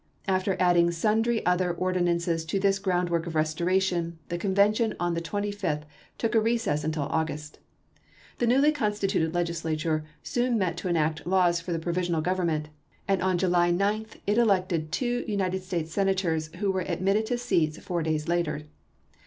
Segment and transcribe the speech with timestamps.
[0.27, 5.13] After adding sundry other ordi nances to this groundwork of restoration, the con vention on
[5.13, 5.83] the 25th
[6.17, 7.59] took a recess till August.
[8.39, 12.69] The newly constituted Legislature soon met to enact laws for the provisional government;
[13.07, 14.23] and on July 1861.
[14.25, 18.63] 9 it elected two United States Senators who were admitted to seats four days later.